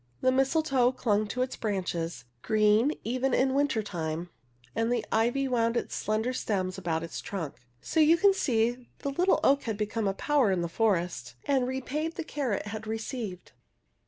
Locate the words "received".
12.87-13.51